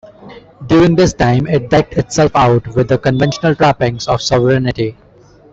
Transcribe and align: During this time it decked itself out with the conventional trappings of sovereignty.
During 0.65 0.95
this 0.95 1.13
time 1.13 1.45
it 1.45 1.69
decked 1.69 1.93
itself 1.93 2.31
out 2.35 2.67
with 2.69 2.87
the 2.89 2.97
conventional 2.97 3.53
trappings 3.53 4.07
of 4.07 4.19
sovereignty. 4.19 4.97